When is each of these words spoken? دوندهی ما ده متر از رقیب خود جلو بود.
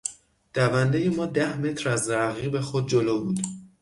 دوندهی 0.53 1.09
ما 1.09 1.25
ده 1.25 1.57
متر 1.57 1.89
از 1.89 2.09
رقیب 2.09 2.59
خود 2.59 2.89
جلو 2.89 3.23
بود. 3.23 3.39